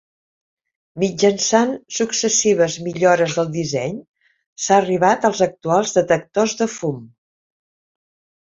[1.01, 3.93] Mitjançant successives millores del disseny,
[4.65, 6.99] s'ha arribat als actuals detectors de fum.